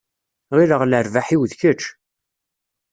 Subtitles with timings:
[0.57, 1.83] Ɣileɣ lerbaḥ-iw d kečč.